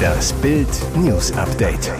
Das 0.00 0.32
Bild 0.34 0.68
News 0.96 1.32
Update. 1.32 1.92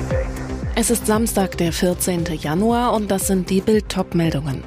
Es 0.75 0.91
ist 0.91 1.07
Samstag, 1.07 1.57
der 1.59 1.73
14. 1.73 2.25
Januar 2.41 2.95
und 2.95 3.11
das 3.11 3.27
sind 3.27 3.51
die 3.51 3.61
Bild 3.61 3.95
meldungen 4.15 4.63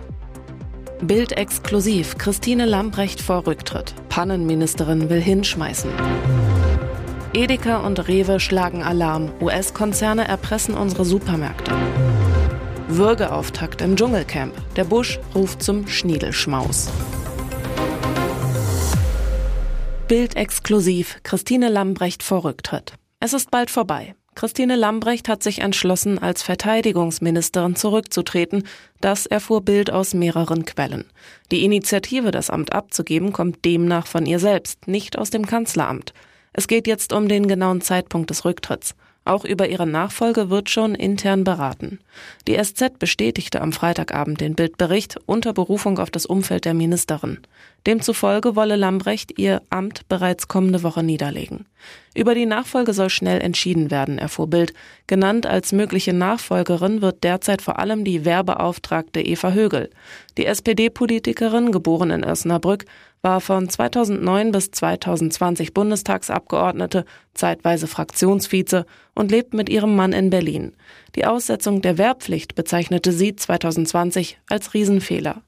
Bild 1.01 1.33
exklusiv. 1.33 2.17
Christine 2.17 2.65
Lambrecht 2.65 3.19
vor 3.19 3.45
Rücktritt. 3.45 3.93
Pannenministerin 4.07 5.09
will 5.09 5.19
hinschmeißen. 5.19 5.91
Edeka 7.33 7.77
und 7.85 8.07
Rewe 8.07 8.39
schlagen 8.39 8.83
Alarm. 8.83 9.31
US-Konzerne 9.41 10.27
erpressen 10.27 10.75
unsere 10.75 11.03
Supermärkte. 11.03 11.73
Würgeauftakt 12.87 13.81
im 13.81 13.95
Dschungelcamp. 13.95 14.53
Der 14.75 14.85
Busch 14.85 15.19
ruft 15.35 15.61
zum 15.61 15.87
Schniedelschmaus. 15.87 16.89
Bild 20.07 20.35
exklusiv. 20.35 21.19
Christine 21.23 21.69
Lambrecht 21.69 22.23
vor 22.23 22.43
Rücktritt. 22.43 22.93
Es 23.21 23.31
ist 23.31 23.51
bald 23.51 23.71
vorbei. 23.71 24.15
Christine 24.35 24.75
Lambrecht 24.75 25.29
hat 25.29 25.41
sich 25.41 25.59
entschlossen, 25.59 26.19
als 26.19 26.43
Verteidigungsministerin 26.43 27.77
zurückzutreten. 27.77 28.67
Das 28.99 29.25
erfuhr 29.25 29.61
Bild 29.61 29.91
aus 29.91 30.13
mehreren 30.13 30.65
Quellen. 30.65 31.05
Die 31.51 31.63
Initiative, 31.63 32.31
das 32.31 32.49
Amt 32.49 32.73
abzugeben, 32.73 33.31
kommt 33.31 33.63
demnach 33.63 34.05
von 34.05 34.25
ihr 34.25 34.39
selbst, 34.39 34.87
nicht 34.89 35.17
aus 35.17 35.29
dem 35.29 35.45
Kanzleramt. 35.45 36.13
Es 36.51 36.67
geht 36.67 36.85
jetzt 36.85 37.13
um 37.13 37.29
den 37.29 37.47
genauen 37.47 37.79
Zeitpunkt 37.79 38.29
des 38.29 38.43
Rücktritts. 38.43 38.95
Auch 39.25 39.45
über 39.45 39.69
ihre 39.69 39.87
Nachfolge 39.87 40.49
wird 40.49 40.69
schon 40.69 40.95
intern 40.95 41.45
beraten. 41.45 41.99
Die 42.47 42.61
SZ 42.61 42.99
bestätigte 42.99 43.61
am 43.61 43.71
Freitagabend 43.71 44.41
den 44.41 44.53
Bildbericht 44.53 45.17
unter 45.25 45.53
Berufung 45.53 45.97
auf 45.97 46.11
das 46.11 46.25
Umfeld 46.25 46.65
der 46.65 46.73
Ministerin. 46.73 47.39
Demzufolge 47.87 48.55
wolle 48.57 48.75
Lambrecht 48.75 49.39
ihr 49.39 49.61
Amt 49.69 50.07
bereits 50.09 50.49
kommende 50.49 50.83
Woche 50.83 51.03
niederlegen. 51.03 51.65
Über 52.15 52.35
die 52.35 52.45
Nachfolge 52.45 52.93
soll 52.93 53.09
schnell 53.09 53.41
entschieden 53.41 53.91
werden, 53.91 54.17
erfuhr 54.17 54.47
Bild. 54.47 54.73
Genannt 55.07 55.45
als 55.45 55.71
mögliche 55.71 56.13
Nachfolgerin 56.13 57.01
wird 57.01 57.23
derzeit 57.23 57.61
vor 57.61 57.79
allem 57.79 58.03
die 58.03 58.25
Werbeauftragte 58.25 59.21
Eva 59.21 59.51
Högel. 59.51 59.89
Die 60.37 60.45
SPD-Politikerin, 60.45 61.71
geboren 61.71 62.11
in 62.11 62.23
Osnabrück, 62.23 62.85
war 63.23 63.39
von 63.39 63.69
2009 63.69 64.51
bis 64.51 64.69
2020 64.71 65.73
Bundestagsabgeordnete, 65.73 67.05
zeitweise 67.33 67.87
Fraktionsvize 67.87 68.85
und 69.15 69.31
lebt 69.31 69.53
mit 69.53 69.69
ihrem 69.69 69.95
Mann 69.95 70.11
in 70.11 70.29
Berlin. 70.29 70.73
Die 71.15 71.25
Aussetzung 71.25 71.81
der 71.81 71.97
Wehrpflicht 71.97 72.53
bezeichnete 72.53 73.13
sie 73.13 73.33
2020 73.35 74.39
als 74.49 74.73
Riesenfehler. 74.73 75.41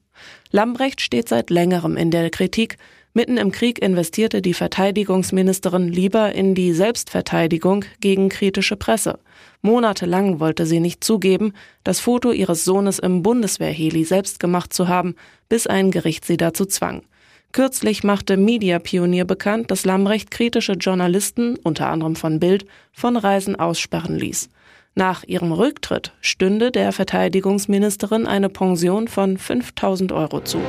Lambrecht 0.52 1.02
steht 1.02 1.28
seit 1.28 1.50
längerem 1.50 1.98
in 1.98 2.12
der 2.12 2.30
Kritik. 2.30 2.78
Mitten 3.14 3.36
im 3.36 3.52
Krieg 3.52 3.82
investierte 3.82 4.42
die 4.42 4.54
Verteidigungsministerin 4.54 5.90
lieber 5.90 6.32
in 6.32 6.56
die 6.56 6.72
Selbstverteidigung 6.72 7.84
gegen 8.00 8.30
kritische 8.30 8.78
Presse. 8.78 9.20
Monatelang 9.62 10.40
wollte 10.40 10.66
sie 10.66 10.80
nicht 10.80 11.04
zugeben, 11.04 11.52
das 11.84 12.00
Foto 12.00 12.32
ihres 12.32 12.64
Sohnes 12.64 13.00
im 13.00 13.22
Bundeswehrheli 13.22 14.06
selbst 14.06 14.40
gemacht 14.40 14.72
zu 14.72 14.88
haben, 14.88 15.16
bis 15.50 15.68
ein 15.68 15.92
Gericht 15.92 16.24
sie 16.24 16.38
dazu 16.38 16.66
zwang. 16.66 17.04
Kürzlich 17.56 18.04
machte 18.04 18.36
Mediapionier 18.36 19.24
bekannt, 19.24 19.72
dass 19.72 19.86
Lambrecht 19.86 20.30
kritische 20.30 20.74
Journalisten, 20.74 21.56
unter 21.64 21.88
anderem 21.88 22.18
von 22.18 22.42
Bild, 22.42 22.66
von 22.92 23.16
Reisen 23.16 23.56
aussperren 23.56 24.20
ließ. 24.20 24.50
Nach 24.94 25.24
ihrem 25.24 25.54
Rücktritt 25.54 26.12
stünde 26.20 26.70
der 26.70 26.92
Verteidigungsministerin 26.92 28.28
eine 28.28 28.50
Pension 28.50 29.08
von 29.08 29.38
5000 29.38 30.12
Euro 30.12 30.42
zu. 30.42 30.60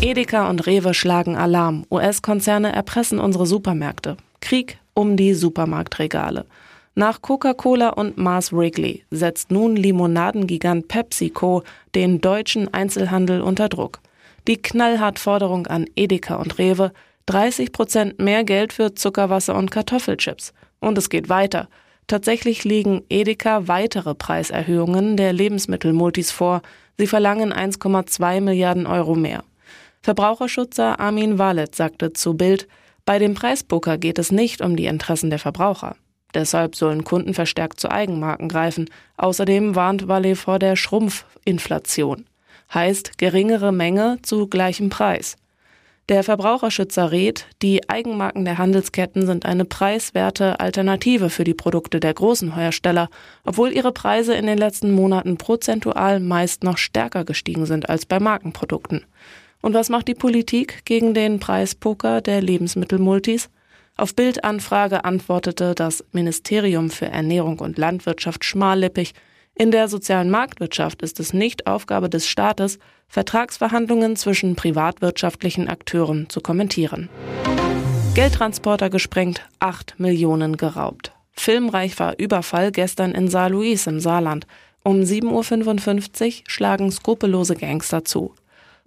Edeka 0.00 0.48
und 0.48 0.68
Rewe 0.68 0.94
schlagen 0.94 1.34
Alarm. 1.34 1.84
US-Konzerne 1.90 2.72
erpressen 2.72 3.18
unsere 3.18 3.46
Supermärkte. 3.46 4.18
Krieg 4.40 4.78
um 4.94 5.16
die 5.16 5.34
Supermarktregale. 5.34 6.46
Nach 6.94 7.22
Coca-Cola 7.22 7.88
und 7.88 8.16
Mars 8.18 8.52
Wrigley 8.52 9.02
setzt 9.10 9.50
nun 9.50 9.74
Limonadengigant 9.74 10.86
PepsiCo 10.86 11.64
den 11.96 12.20
deutschen 12.20 12.72
Einzelhandel 12.72 13.40
unter 13.40 13.68
Druck 13.68 13.98
die 14.48 14.60
Knallhart-Forderung 14.60 15.66
an 15.66 15.84
Edeka 15.94 16.36
und 16.36 16.58
Rewe 16.58 16.92
30 17.26 17.72
Prozent 17.72 18.18
mehr 18.18 18.42
Geld 18.42 18.72
für 18.72 18.94
Zuckerwasser 18.94 19.54
und 19.54 19.70
Kartoffelchips. 19.70 20.54
Und 20.80 20.96
es 20.96 21.10
geht 21.10 21.28
weiter. 21.28 21.68
Tatsächlich 22.06 22.64
liegen 22.64 23.04
Edeka 23.10 23.68
weitere 23.68 24.14
Preiserhöhungen 24.14 25.18
der 25.18 25.34
Lebensmittelmultis 25.34 26.30
vor. 26.30 26.62
Sie 26.96 27.06
verlangen 27.06 27.52
1,2 27.52 28.40
Milliarden 28.40 28.86
Euro 28.86 29.14
mehr. 29.14 29.44
Verbraucherschützer 30.00 30.98
Armin 30.98 31.38
Wallet 31.38 31.74
sagte 31.74 32.14
zu 32.14 32.34
Bild, 32.34 32.66
bei 33.04 33.18
dem 33.18 33.34
Preispoker 33.34 33.98
geht 33.98 34.18
es 34.18 34.32
nicht 34.32 34.62
um 34.62 34.76
die 34.76 34.86
Interessen 34.86 35.28
der 35.28 35.38
Verbraucher. 35.38 35.96
Deshalb 36.32 36.76
sollen 36.76 37.04
Kunden 37.04 37.34
verstärkt 37.34 37.80
zu 37.80 37.90
Eigenmarken 37.90 38.48
greifen. 38.48 38.88
Außerdem 39.18 39.74
warnt 39.74 40.08
Wallet 40.08 40.38
vor 40.38 40.58
der 40.58 40.76
Schrumpfinflation 40.76 42.24
heißt 42.72 43.18
geringere 43.18 43.72
Menge 43.72 44.18
zu 44.22 44.46
gleichem 44.46 44.88
Preis. 44.88 45.36
Der 46.08 46.24
Verbraucherschützer 46.24 47.12
rät, 47.12 47.46
die 47.60 47.90
Eigenmarken 47.90 48.46
der 48.46 48.56
Handelsketten 48.56 49.26
sind 49.26 49.44
eine 49.44 49.66
preiswerte 49.66 50.58
Alternative 50.58 51.28
für 51.28 51.44
die 51.44 51.52
Produkte 51.52 52.00
der 52.00 52.14
großen 52.14 52.54
Hersteller, 52.54 53.10
obwohl 53.44 53.72
ihre 53.72 53.92
Preise 53.92 54.34
in 54.34 54.46
den 54.46 54.56
letzten 54.56 54.90
Monaten 54.92 55.36
prozentual 55.36 56.18
meist 56.20 56.64
noch 56.64 56.78
stärker 56.78 57.26
gestiegen 57.26 57.66
sind 57.66 57.90
als 57.90 58.06
bei 58.06 58.20
Markenprodukten. 58.20 59.04
Und 59.60 59.74
was 59.74 59.90
macht 59.90 60.08
die 60.08 60.14
Politik 60.14 60.86
gegen 60.86 61.12
den 61.12 61.40
Preispoker 61.40 62.22
der 62.22 62.40
Lebensmittelmultis? 62.40 63.50
Auf 63.98 64.14
Bildanfrage 64.14 65.04
antwortete 65.04 65.74
das 65.74 66.04
Ministerium 66.12 66.88
für 66.88 67.06
Ernährung 67.06 67.58
und 67.58 67.76
Landwirtschaft 67.76 68.44
schmallippig, 68.46 69.12
in 69.58 69.72
der 69.72 69.88
sozialen 69.88 70.30
Marktwirtschaft 70.30 71.02
ist 71.02 71.18
es 71.18 71.32
nicht 71.32 71.66
Aufgabe 71.66 72.08
des 72.08 72.28
Staates, 72.28 72.78
Vertragsverhandlungen 73.08 74.14
zwischen 74.14 74.54
privatwirtschaftlichen 74.54 75.68
Akteuren 75.68 76.30
zu 76.30 76.40
kommentieren. 76.40 77.08
Geldtransporter 78.14 78.88
gesprengt, 78.88 79.42
8 79.58 79.98
Millionen 79.98 80.56
geraubt. 80.56 81.12
Filmreich 81.32 81.98
war 81.98 82.18
Überfall 82.18 82.72
gestern 82.72 83.12
in 83.12 83.28
Saarlouis 83.28 83.86
im 83.86 84.00
Saarland. 84.00 84.46
Um 84.84 85.00
7.55 85.00 86.26
Uhr 86.26 86.44
schlagen 86.46 86.90
skrupellose 86.90 87.56
Gangster 87.56 88.04
zu. 88.04 88.34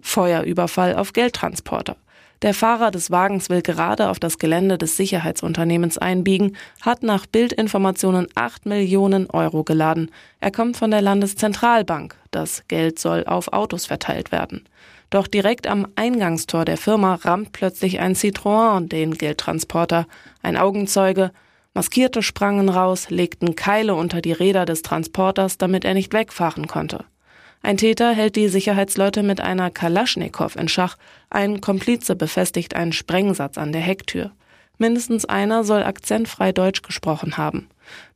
Feuerüberfall 0.00 0.96
auf 0.96 1.12
Geldtransporter. 1.12 1.96
Der 2.42 2.54
Fahrer 2.54 2.90
des 2.90 3.12
Wagens 3.12 3.50
will 3.50 3.62
gerade 3.62 4.08
auf 4.10 4.18
das 4.18 4.36
Gelände 4.36 4.76
des 4.76 4.96
Sicherheitsunternehmens 4.96 5.96
einbiegen, 5.96 6.56
hat 6.80 7.04
nach 7.04 7.24
Bildinformationen 7.26 8.26
8 8.34 8.66
Millionen 8.66 9.30
Euro 9.30 9.62
geladen. 9.62 10.10
Er 10.40 10.50
kommt 10.50 10.76
von 10.76 10.90
der 10.90 11.02
Landeszentralbank. 11.02 12.16
Das 12.32 12.64
Geld 12.66 12.98
soll 12.98 13.24
auf 13.26 13.52
Autos 13.52 13.86
verteilt 13.86 14.32
werden. 14.32 14.64
Doch 15.10 15.28
direkt 15.28 15.68
am 15.68 15.86
Eingangstor 15.94 16.64
der 16.64 16.78
Firma 16.78 17.14
rammt 17.14 17.52
plötzlich 17.52 18.00
ein 18.00 18.16
Citroën 18.16 18.88
den 18.88 19.14
Geldtransporter. 19.14 20.08
Ein 20.42 20.56
Augenzeuge. 20.56 21.30
Maskierte 21.74 22.22
sprangen 22.22 22.68
raus, 22.68 23.08
legten 23.08 23.54
Keile 23.54 23.94
unter 23.94 24.20
die 24.20 24.32
Räder 24.32 24.64
des 24.64 24.82
Transporters, 24.82 25.58
damit 25.58 25.84
er 25.84 25.94
nicht 25.94 26.12
wegfahren 26.12 26.66
konnte. 26.66 27.04
Ein 27.62 27.76
Täter 27.76 28.12
hält 28.12 28.34
die 28.34 28.48
Sicherheitsleute 28.48 29.22
mit 29.22 29.40
einer 29.40 29.70
Kalaschnikow 29.70 30.56
in 30.56 30.68
Schach, 30.68 30.96
ein 31.30 31.60
Komplize 31.60 32.16
befestigt 32.16 32.74
einen 32.74 32.92
Sprengsatz 32.92 33.56
an 33.56 33.72
der 33.72 33.80
Hecktür. 33.80 34.32
Mindestens 34.78 35.24
einer 35.24 35.62
soll 35.62 35.84
akzentfrei 35.84 36.50
Deutsch 36.50 36.82
gesprochen 36.82 37.36
haben. 37.36 37.68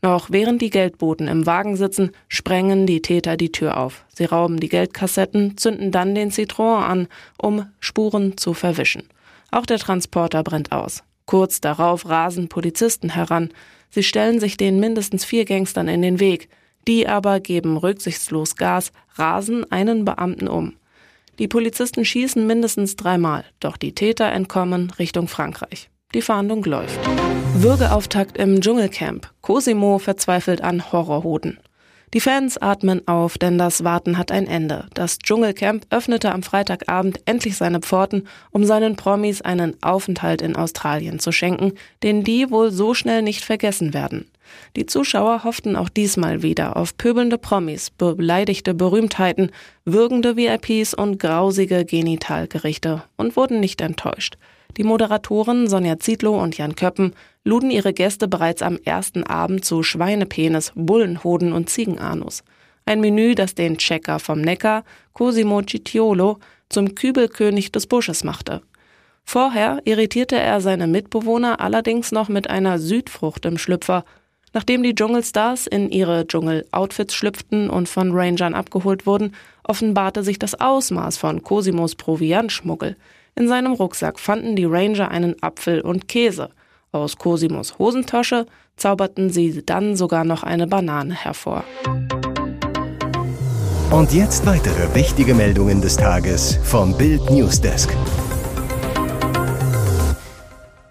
Noch 0.03 0.31
während 0.31 0.63
die 0.63 0.71
Geldboten 0.71 1.29
im 1.29 1.47
Wagen 1.47 1.77
sitzen, 1.77 2.11
sprengen 2.27 2.87
die 2.87 3.03
Täter 3.03 3.37
die 3.37 3.53
Tür 3.53 3.77
auf. 3.77 4.05
Sie 4.09 4.25
rauben 4.25 4.59
die 4.59 4.69
Geldkassetten, 4.69 5.57
zünden 5.57 5.93
dann 5.93 6.17
den 6.17 6.33
Citroën 6.33 6.83
an, 6.83 7.09
um 7.39 7.67
Spuren 7.79 8.37
zu 8.37 8.53
verwischen. 8.53 9.05
Auch 9.53 9.67
der 9.67 9.79
Transporter 9.79 10.43
brennt 10.43 10.73
aus. 10.73 11.05
Kurz 11.25 11.61
darauf 11.61 12.09
rasen 12.09 12.49
Polizisten 12.49 13.11
heran. 13.11 13.51
Sie 13.91 14.03
stellen 14.03 14.41
sich 14.41 14.57
den 14.57 14.81
mindestens 14.81 15.25
vier 15.25 15.45
Gangstern 15.45 15.87
in 15.87 16.03
den 16.03 16.19
Weg. 16.19 16.49
Die 16.89 17.09
aber 17.09 17.41
geben 17.41 17.77
rücksichtslos 17.77 18.57
Gas, 18.57 18.93
rasen 19.15 19.71
einen 19.73 20.05
Beamten 20.05 20.49
um. 20.49 20.75
Die 21.39 21.49
Polizisten 21.49 22.05
schießen 22.05 22.47
mindestens 22.47 22.97
dreimal, 22.97 23.45
doch 23.61 23.77
die 23.77 23.95
Täter 23.95 24.31
entkommen 24.33 24.91
Richtung 24.99 25.29
Frankreich. 25.29 25.91
Die 26.15 26.23
Fahndung 26.23 26.65
läuft. 26.65 26.99
Würgeauftakt 27.55 28.39
im 28.39 28.61
Dschungelcamp. 28.61 29.31
Cosimo 29.43 29.99
verzweifelt 29.99 30.63
an 30.63 30.93
Horrorhoden. 30.93 31.59
Die 32.17 32.21
Fans 32.21 32.57
atmen 32.57 33.07
auf, 33.07 33.37
denn 33.37 33.59
das 33.59 33.85
Warten 33.85 34.17
hat 34.17 34.33
ein 34.33 34.47
Ende. 34.47 34.87
Das 34.95 35.19
Dschungelcamp 35.19 35.85
öffnete 35.91 36.33
am 36.33 36.43
Freitagabend 36.43 37.21
endlich 37.27 37.59
seine 37.59 37.81
Pforten, 37.81 38.27
um 38.51 38.65
seinen 38.65 38.97
Promis 38.97 39.43
einen 39.43 39.77
Aufenthalt 39.83 40.41
in 40.41 40.57
Australien 40.57 41.19
zu 41.19 41.31
schenken, 41.31 41.75
den 42.03 42.25
die 42.25 42.51
wohl 42.51 42.71
so 42.71 42.95
schnell 42.95 43.21
nicht 43.21 43.45
vergessen 43.45 43.93
werden. 43.93 44.31
Die 44.77 44.87
Zuschauer 44.87 45.45
hofften 45.45 45.77
auch 45.77 45.91
diesmal 45.91 46.43
wieder 46.43 46.79
auf 46.79 46.97
pöbelnde 46.97 47.37
Promis, 47.37 47.91
beleidigte 47.91 48.73
Berühmtheiten, 48.73 49.51
würgende 49.85 50.39
VIPs 50.39 50.95
und 50.95 51.19
grausige 51.19 51.85
Genitalgerichte 51.85 53.03
und 53.19 53.37
wurden 53.37 53.61
nicht 53.61 53.83
enttäuscht. 53.83 54.39
Die 54.77 54.85
Moderatoren 54.85 55.69
Sonja 55.69 55.99
Zietlow 55.99 56.41
und 56.41 56.59
Jan 56.59 56.77
Köppen 56.77 57.15
luden 57.45 57.71
ihre 57.71 57.93
Gäste 57.93 58.29
bereits 58.29 58.63
am 58.63 58.79
ersten 58.85 59.25
Abend 59.25 59.65
zu 59.65 59.83
Schweinepenis, 59.83 60.73
Bullenhoden 60.75 61.53
und 61.53 61.71
Ziegenanus. 61.71 62.43
Ein 62.85 63.01
Menü, 63.01 63.35
das 63.35 63.55
den 63.55 63.79
Checker 63.79 64.19
vom 64.19 64.41
Neckar, 64.41 64.85
Cosimo 65.13 65.63
Citiolo, 65.63 66.39
zum 66.69 66.95
Kübelkönig 66.95 67.73
des 67.73 67.87
Busches 67.87 68.25
machte. 68.25 68.63
Vorher 69.25 69.81
irritierte 69.85 70.37
er 70.37 70.61
seine 70.61 70.87
Mitbewohner 70.87 71.61
allerdings 71.61 72.13
noch 72.13 72.29
mit 72.29 72.49
einer 72.49 72.79
Südfrucht 72.79 73.45
im 73.45 73.59
Schlüpfer. 73.59 74.05
Nachdem 74.53 74.85
die 74.85 74.95
Dschungelstars 74.95 75.67
in 75.67 75.91
ihre 75.91 76.27
Dschungel-Outfits 76.27 77.13
schlüpften 77.15 77.69
und 77.69 77.89
von 77.89 78.13
Rangern 78.13 78.55
abgeholt 78.55 79.05
wurden, 79.05 79.35
offenbarte 79.65 80.23
sich 80.23 80.39
das 80.39 80.59
Ausmaß 80.59 81.17
von 81.17 81.43
Cosimos 81.43 81.97
Proviantschmuggel. 81.97 82.97
In 83.39 83.49
seinem 83.49 83.75
Rucksack 83.75 84.19
fanden 84.19 84.57
die 84.57 84.65
Ranger 84.65 85.11
einen 85.11 85.37
Apfel 85.43 85.83
und 85.83 86.09
Käse. 86.09 86.49
Aus 86.91 87.19
Cosimos 87.19 87.79
Hosentasche 87.79 88.47
zauberten 88.79 89.29
sie 89.29 89.63
dann 89.63 89.95
sogar 89.95 90.25
noch 90.25 90.43
eine 90.43 90.67
Banane 90.67 91.13
hervor. 91.13 91.63
Und 93.91 94.15
jetzt 94.15 94.47
weitere 94.47 94.95
wichtige 94.95 95.35
Meldungen 95.35 95.83
des 95.83 95.99
Tages 95.99 96.59
vom 96.63 96.97
Bild 96.97 97.31
Newsdesk. 97.31 97.95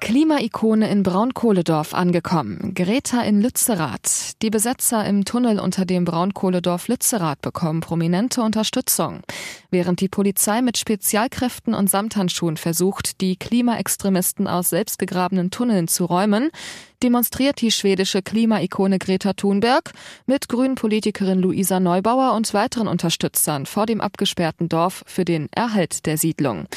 Klimaikone 0.06 0.88
in 0.92 1.02
Braunkohledorf 1.02 1.96
angekommen. 1.96 2.76
Greta 2.76 3.22
in 3.22 3.42
Lützerath. 3.42 4.40
Die 4.44 4.52
Besetzer 4.52 5.04
im 5.04 5.26
Tunnel 5.26 5.60
unter 5.60 5.84
dem 5.84 6.06
Braunkohledorf 6.06 6.88
Lützerath 6.90 7.42
bekommen 7.42 7.82
prominente 7.82 8.44
Unterstützung. 8.44 9.22
Während 9.72 10.02
die 10.02 10.08
Polizei 10.08 10.62
mit 10.62 10.78
Spezialkräften 10.78 11.74
und 11.74 11.90
Samthandschuhen 11.90 12.58
versucht, 12.58 13.20
die 13.20 13.36
Klimaextremisten 13.36 14.48
aus 14.48 14.70
selbstgegrabenen 14.70 15.50
Tunneln 15.50 15.88
zu 15.88 16.06
räumen, 16.06 16.52
demonstriert 17.02 17.60
die 17.62 17.72
schwedische 17.72 18.22
Klimaikone 18.22 19.00
Greta 19.00 19.34
Thunberg 19.34 19.92
mit 20.28 20.50
Grünen-Politikerin 20.50 21.40
Luisa 21.40 21.80
Neubauer 21.80 22.34
und 22.34 22.54
weiteren 22.54 22.88
Unterstützern 22.88 23.66
vor 23.66 23.88
dem 23.88 24.02
abgesperrten 24.02 24.70
Dorf 24.70 25.04
für 25.08 25.26
den 25.26 25.50
Erhalt 25.52 26.06
der 26.06 26.20
Siedlung. 26.20 26.68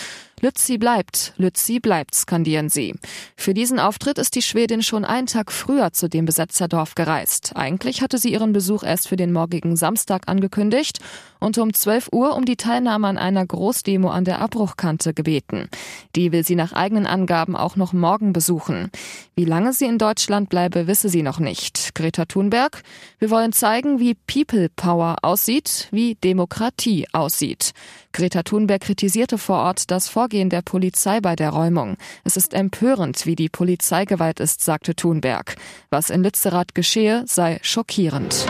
Lützi 0.41 0.79
bleibt, 0.79 1.33
Lützi 1.37 1.81
bleibt, 1.81 2.15
skandieren 2.15 2.69
sie. 2.69 2.95
Für 3.37 3.55
diesen 3.55 3.81
Auftritt 3.81 4.19
ist 4.19 4.37
die 4.37 4.43
Schwedin 4.43 4.83
schon 4.83 5.05
einen 5.05 5.27
Tag 5.27 5.51
früher 5.51 5.93
zu 5.93 6.09
dem 6.09 6.27
Besetzerdorf 6.27 6.95
gereist. 6.95 7.57
Eigentlich 7.57 8.03
hatte 8.03 8.19
sie 8.19 8.33
ihren 8.33 8.53
Besuch 8.53 8.85
erst 8.85 9.09
für 9.09 9.17
den 9.17 9.33
morgigen 9.33 9.77
Samstag 9.77 10.29
angekündigt 10.29 11.01
und 11.41 11.59
um 11.59 11.75
12 11.75 12.11
Uhr 12.13 12.37
um 12.37 12.45
die 12.45 12.57
Teilnahme 12.57 13.09
an 13.09 13.19
einer 13.19 13.45
Großdemo 13.45 14.11
an 14.11 14.25
der 14.25 14.41
Abbruchkante 14.41 15.13
gebeten. 15.13 15.69
Die 16.15 16.31
will 16.31 16.45
sie 16.45 16.57
nach 16.57 16.73
eigenen 16.73 17.07
Angaben 17.07 17.57
auch 17.57 17.75
noch 17.75 17.93
morgen 17.93 18.33
besuchen. 18.33 18.91
Wie 19.35 19.45
lange 19.45 19.73
sie 19.73 19.87
in 19.87 19.99
Deutschland 19.99 20.49
bleibe, 20.51 20.87
wisse 20.87 21.09
sie 21.09 21.23
noch 21.23 21.41
nicht. 21.41 21.95
Greta 21.95 22.27
Thunberg, 22.27 22.83
wir 23.19 23.31
wollen 23.31 23.53
zeigen, 23.53 23.99
wie 23.99 24.15
People 24.15 24.69
Power 24.69 25.17
aussieht, 25.23 25.89
wie 25.91 26.15
Demokratie 26.15 27.07
aussieht. 27.13 27.73
Greta 28.13 28.43
Thunberg 28.43 28.83
kritisierte 28.83 29.39
vor 29.39 29.59
Ort 29.59 29.91
das 29.91 30.09
Vorgehen 30.09 30.28
der 30.29 30.63
Polizei 30.63 31.21
bei 31.21 31.35
der 31.35 31.51
Räumung. 31.51 31.97
Es 32.25 32.37
ist 32.37 32.55
empörend, 32.55 33.27
wie 33.27 33.35
die 33.35 33.49
Polizeigewalt 33.49 34.41
ist, 34.41 34.63
sagte 34.63 34.95
Thunberg. 34.95 35.57
Was 35.91 36.11
in 36.11 36.23
Lützerath 36.23 36.75
geschehe, 36.75 37.25
sei 37.27 37.59
schockierend. 37.63 38.47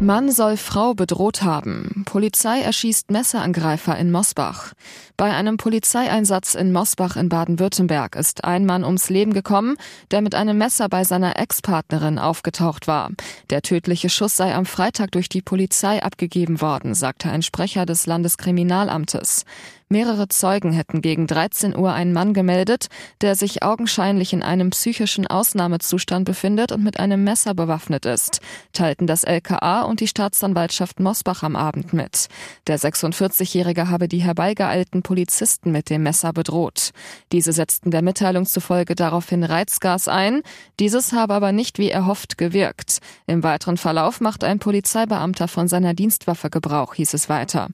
Mann 0.00 0.30
soll 0.30 0.56
Frau 0.56 0.94
bedroht 0.94 1.42
haben. 1.42 2.04
Polizei 2.06 2.60
erschießt 2.60 3.10
Messerangreifer 3.10 3.98
in 3.98 4.12
Mosbach. 4.12 4.72
Bei 5.18 5.34
einem 5.34 5.56
Polizeieinsatz 5.56 6.54
in 6.54 6.70
Mosbach 6.70 7.16
in 7.16 7.28
Baden-Württemberg 7.28 8.14
ist 8.14 8.44
ein 8.44 8.64
Mann 8.64 8.84
ums 8.84 9.10
Leben 9.10 9.32
gekommen, 9.32 9.76
der 10.12 10.22
mit 10.22 10.36
einem 10.36 10.56
Messer 10.56 10.88
bei 10.88 11.02
seiner 11.02 11.36
Ex-Partnerin 11.36 12.20
aufgetaucht 12.20 12.86
war. 12.86 13.10
Der 13.50 13.62
tödliche 13.62 14.10
Schuss 14.10 14.36
sei 14.36 14.54
am 14.54 14.64
Freitag 14.64 15.10
durch 15.10 15.28
die 15.28 15.42
Polizei 15.42 16.04
abgegeben 16.04 16.60
worden, 16.60 16.94
sagte 16.94 17.30
ein 17.30 17.42
Sprecher 17.42 17.84
des 17.84 18.06
Landeskriminalamtes. 18.06 19.44
Mehrere 19.90 20.28
Zeugen 20.28 20.72
hätten 20.72 21.00
gegen 21.00 21.26
13 21.26 21.74
Uhr 21.74 21.94
einen 21.94 22.12
Mann 22.12 22.34
gemeldet, 22.34 22.88
der 23.22 23.34
sich 23.34 23.62
augenscheinlich 23.62 24.34
in 24.34 24.42
einem 24.42 24.68
psychischen 24.68 25.26
Ausnahmezustand 25.26 26.26
befindet 26.26 26.72
und 26.72 26.84
mit 26.84 27.00
einem 27.00 27.24
Messer 27.24 27.54
bewaffnet 27.54 28.04
ist, 28.04 28.42
teilten 28.74 29.06
das 29.06 29.24
LKA 29.24 29.82
und 29.82 30.00
die 30.00 30.06
Staatsanwaltschaft 30.06 31.00
Mosbach 31.00 31.42
am 31.42 31.56
Abend 31.56 31.94
mit. 31.94 32.28
Der 32.66 32.78
46-Jährige 32.78 33.88
habe 33.88 34.08
die 34.08 34.18
herbeigeeilten 34.18 35.02
Polizisten 35.08 35.72
mit 35.72 35.88
dem 35.88 36.02
Messer 36.02 36.34
bedroht. 36.34 36.90
Diese 37.32 37.54
setzten 37.54 37.90
der 37.90 38.02
Mitteilung 38.02 38.44
zufolge 38.44 38.94
daraufhin 38.94 39.42
Reizgas 39.42 40.06
ein. 40.06 40.42
Dieses 40.80 41.14
habe 41.14 41.32
aber 41.32 41.50
nicht 41.50 41.78
wie 41.78 41.88
erhofft 41.88 42.36
gewirkt. 42.36 42.98
Im 43.26 43.42
weiteren 43.42 43.78
Verlauf 43.78 44.20
macht 44.20 44.44
ein 44.44 44.58
Polizeibeamter 44.58 45.48
von 45.48 45.66
seiner 45.66 45.94
Dienstwaffe 45.94 46.50
Gebrauch, 46.50 46.92
hieß 46.92 47.14
es 47.14 47.30
weiter. 47.30 47.68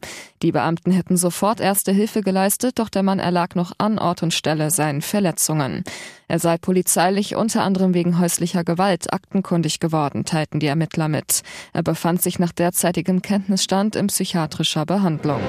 Die 0.44 0.52
Beamten 0.52 0.92
hätten 0.92 1.16
sofort 1.16 1.58
erste 1.58 1.90
Hilfe 1.90 2.22
geleistet, 2.22 2.78
doch 2.78 2.88
der 2.88 3.02
Mann 3.02 3.18
erlag 3.18 3.56
noch 3.56 3.72
an 3.78 3.98
Ort 3.98 4.22
und 4.22 4.32
Stelle 4.32 4.70
seinen 4.70 5.02
Verletzungen. 5.02 5.82
Er 6.28 6.38
sei 6.38 6.56
polizeilich 6.56 7.34
unter 7.34 7.64
anderem 7.64 7.94
wegen 7.94 8.20
häuslicher 8.20 8.62
Gewalt 8.62 9.12
aktenkundig 9.12 9.80
geworden, 9.80 10.24
teilten 10.24 10.60
die 10.60 10.68
Ermittler 10.68 11.08
mit. 11.08 11.42
Er 11.72 11.82
befand 11.82 12.22
sich 12.22 12.38
nach 12.38 12.52
derzeitigem 12.52 13.22
Kenntnisstand 13.22 13.96
in 13.96 14.06
psychiatrischer 14.06 14.86
Behandlung. 14.86 15.40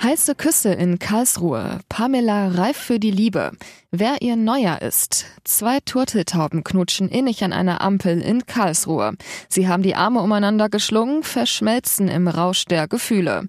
Heiße 0.00 0.36
Küsse 0.36 0.72
in 0.72 1.00
Karlsruhe. 1.00 1.80
Pamela 1.88 2.48
reif 2.48 2.76
für 2.76 3.00
die 3.00 3.10
Liebe. 3.10 3.50
Wer 3.90 4.22
ihr 4.22 4.36
Neuer 4.36 4.80
ist. 4.80 5.26
Zwei 5.42 5.80
Turteltauben 5.80 6.62
knutschen 6.62 7.08
innig 7.08 7.42
an 7.42 7.52
einer 7.52 7.80
Ampel 7.80 8.20
in 8.20 8.46
Karlsruhe. 8.46 9.14
Sie 9.48 9.66
haben 9.66 9.82
die 9.82 9.96
Arme 9.96 10.20
umeinander 10.20 10.68
geschlungen, 10.68 11.24
verschmelzen 11.24 12.06
im 12.06 12.28
Rausch 12.28 12.66
der 12.66 12.86
Gefühle. 12.86 13.48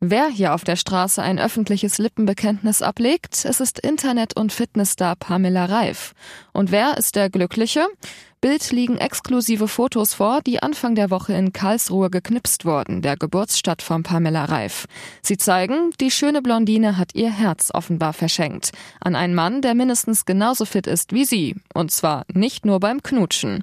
Wer 0.00 0.28
hier 0.28 0.52
auf 0.52 0.64
der 0.64 0.76
Straße 0.76 1.22
ein 1.22 1.38
öffentliches 1.38 1.96
Lippenbekenntnis 1.96 2.82
ablegt, 2.82 3.46
es 3.46 3.60
ist 3.60 3.78
Internet- 3.78 4.36
und 4.36 4.52
Fitnessstar 4.52 5.16
Pamela 5.16 5.64
Reif. 5.64 6.12
Und 6.52 6.70
wer 6.70 6.98
ist 6.98 7.16
der 7.16 7.30
Glückliche? 7.30 7.86
Bild 8.40 8.70
liegen 8.70 8.98
exklusive 8.98 9.66
Fotos 9.66 10.14
vor, 10.14 10.40
die 10.42 10.62
Anfang 10.62 10.94
der 10.94 11.10
Woche 11.10 11.32
in 11.32 11.52
Karlsruhe 11.52 12.10
geknipst 12.10 12.64
wurden, 12.64 13.00
der 13.00 13.16
Geburtsstadt 13.16 13.82
von 13.82 14.02
Pamela 14.02 14.44
Reif. 14.44 14.86
Sie 15.22 15.38
zeigen, 15.38 15.90
die 16.00 16.10
schöne 16.10 16.42
Blondine 16.42 16.98
hat 16.98 17.14
ihr 17.14 17.30
Herz 17.30 17.70
offenbar 17.72 18.12
verschenkt. 18.12 18.72
An 19.00 19.16
einen 19.16 19.34
Mann, 19.34 19.62
der 19.62 19.74
mindestens 19.74 20.26
genauso 20.26 20.66
fit 20.66 20.86
ist 20.86 21.12
wie 21.12 21.24
sie. 21.24 21.56
Und 21.72 21.90
zwar 21.90 22.24
nicht 22.32 22.66
nur 22.66 22.78
beim 22.78 23.02
Knutschen. 23.02 23.62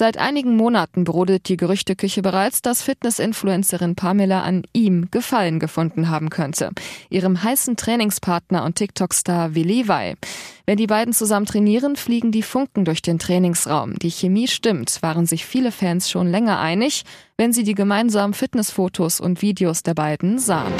Seit 0.00 0.16
einigen 0.16 0.56
Monaten 0.56 1.04
brodelt 1.04 1.46
die 1.50 1.58
Gerüchteküche 1.58 2.22
bereits, 2.22 2.62
dass 2.62 2.80
Fitness-Influencerin 2.80 3.96
Pamela 3.96 4.40
an 4.40 4.62
ihm 4.72 5.10
Gefallen 5.10 5.58
gefunden 5.58 6.08
haben 6.08 6.30
könnte. 6.30 6.70
Ihrem 7.10 7.42
heißen 7.42 7.76
Trainingspartner 7.76 8.64
und 8.64 8.76
TikTok-Star 8.76 9.54
Willi. 9.54 9.86
Wenn 10.64 10.78
die 10.78 10.86
beiden 10.86 11.12
zusammen 11.12 11.44
trainieren, 11.44 11.96
fliegen 11.96 12.32
die 12.32 12.42
Funken 12.42 12.86
durch 12.86 13.02
den 13.02 13.18
Trainingsraum. 13.18 13.98
Die 13.98 14.10
Chemie 14.10 14.48
stimmt, 14.48 15.02
waren 15.02 15.26
sich 15.26 15.44
viele 15.44 15.70
Fans 15.70 16.08
schon 16.08 16.28
länger 16.30 16.58
einig, 16.58 17.02
wenn 17.36 17.52
sie 17.52 17.62
die 17.62 17.74
gemeinsamen 17.74 18.32
Fitnessfotos 18.32 19.20
und 19.20 19.42
Videos 19.42 19.82
der 19.82 19.92
beiden 19.92 20.38
sahen. 20.38 20.72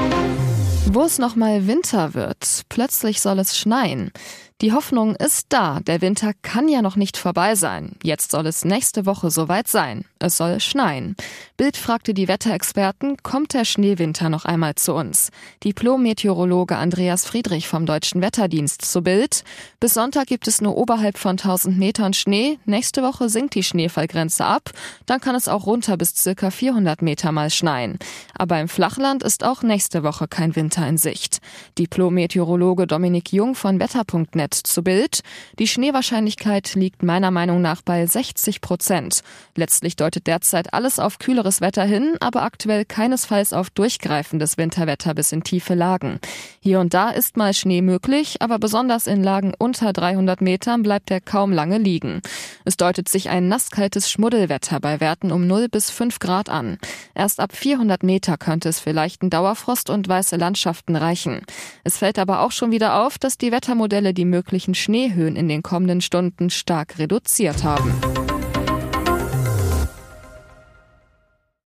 Wo 0.87 1.03
es 1.03 1.19
nochmal 1.19 1.67
Winter 1.67 2.15
wird, 2.15 2.63
plötzlich 2.71 3.21
soll 3.21 3.39
es 3.39 3.59
schneien. 3.59 4.13
Die 4.61 4.75
Hoffnung 4.75 5.17
ist 5.17 5.47
da, 5.49 5.81
der 5.81 6.03
Winter 6.03 6.33
kann 6.43 6.69
ja 6.69 6.83
noch 6.83 6.97
nicht 6.97 7.17
vorbei 7.17 7.55
sein. 7.55 7.93
Jetzt 8.03 8.31
soll 8.31 8.47
es 8.47 8.63
nächste 8.63 9.07
Woche 9.07 9.31
soweit 9.31 9.69
sein. 9.69 10.05
Es 10.19 10.37
soll 10.37 10.61
schneien. 10.61 11.17
Bild 11.57 11.79
fragte 11.79 12.13
die 12.13 12.29
Wetterexperten, 12.29 13.17
kommt 13.23 13.55
der 13.55 13.65
Schneewinter 13.65 14.29
noch 14.29 14.45
einmal 14.45 14.75
zu 14.75 14.93
uns? 14.93 15.31
Diplom-Meteorologe 15.65 16.77
Andreas 16.77 17.25
Friedrich 17.25 17.69
vom 17.69 17.87
Deutschen 17.87 18.21
Wetterdienst 18.21 18.83
zu 18.83 19.01
Bild. 19.01 19.45
Bis 19.81 19.95
Sonntag 19.95 20.27
gibt 20.27 20.47
es 20.47 20.61
nur 20.61 20.77
oberhalb 20.77 21.17
von 21.17 21.39
1000 21.39 21.79
Metern 21.79 22.13
Schnee. 22.13 22.59
Nächste 22.67 23.03
Woche 23.03 23.31
sinkt 23.31 23.55
die 23.55 23.63
Schneefallgrenze 23.63 24.45
ab. 24.45 24.73
Dann 25.07 25.23
kann 25.23 25.37
es 25.37 25.49
auch 25.49 25.65
runter 25.65 25.97
bis 25.97 26.15
circa 26.15 26.51
400 26.51 27.01
Meter 27.01 27.33
mal 27.33 27.49
schneien. 27.49 27.99
Aber 28.37 28.61
im 28.61 28.69
Flachland 28.69 29.23
ist 29.23 29.43
auch 29.43 29.63
nächste 29.63 30.03
Woche 30.03 30.29
kein 30.29 30.55
Winter 30.55 30.87
in 30.87 30.99
Sicht. 30.99 31.39
Diplom-Meteorologe 31.79 32.87
Dominik 32.87 33.33
Jung 33.33 33.55
von 33.55 33.81
Wetter.net 33.81 34.50
FAZ 34.51 34.63
zu 34.63 34.83
Bild. 34.83 35.21
Die 35.59 35.67
Schneewahrscheinlichkeit 35.67 36.75
liegt 36.75 37.03
meiner 37.03 37.31
Meinung 37.31 37.63
nach 37.63 37.83
bei 37.83 38.07
60 38.07 38.61
Prozent. 38.61 39.23
Letztlich 39.57 39.97
deutet 39.97 40.27
derzeit 40.27 40.75
alles 40.75 40.99
auf 40.99 41.19
kühleres 41.19 41.61
Wetter 41.61 41.85
hin, 41.85 42.17
aber 42.21 42.43
aktuell 42.43 42.85
keinesfalls 42.85 43.53
auf 43.53 43.71
durchgreifendes 43.71 44.59
Winterwetter 44.59 45.15
bis 45.15 45.33
in 45.33 45.43
tiefe 45.43 45.75
Lagen. 45.75 46.21
Hier 46.61 46.81
und 46.81 46.95
da 46.95 47.11
ist 47.11 47.37
mal 47.37 47.55
Schnee 47.55 47.83
möglich, 47.83 48.37
aber 48.41 48.59
besonders 48.59 49.07
in 49.07 49.23
Lagen 49.23 49.55
unter 49.59 49.93
300 49.93 50.41
Metern 50.41 50.83
bleibt 50.83 51.11
er 51.11 51.21
kaum 51.21 51.53
lange 51.53 51.79
liegen. 51.79 52.21
Es 52.65 52.77
deutet 52.77 53.09
sich 53.09 53.31
ein 53.31 53.49
nasskaltes 53.49 54.11
Schmuddelwetter 54.11 54.81
bei 54.81 55.01
Werten 55.01 55.33
um 55.33 55.47
0 55.47 55.69
bis 55.69 55.91
5 55.91 56.19
Grad 56.19 56.49
an. 56.49 56.79
Erst 57.15 57.41
ab 57.41 57.55
400 57.55 58.03
Meter 58.03 58.37
könnte 58.37 58.69
es 58.69 58.81
für 58.81 58.93
leichten 58.93 59.31
Dauerfrost 59.31 59.91
und 59.91 60.09
weiße 60.09 60.37
Landschaften 60.37 60.97
reichen. 60.97 61.43
Es 61.85 61.99
fällt 61.99 62.19
aber 62.19 62.41
auch 62.41 62.53
schon 62.53 62.71
wieder 62.71 63.03
auf, 63.03 63.19
dass 63.19 63.39
die 63.39 63.53
Wettermodelle 63.53 64.15
die 64.15 64.25
möglichen 64.41 64.75
Schneehöhen 64.75 65.37
in 65.37 65.49
den 65.49 65.63
kommenden 65.63 66.01
Stunden 66.01 66.49
stark 66.49 66.99
reduziert 66.99 67.63
haben. 67.63 68.20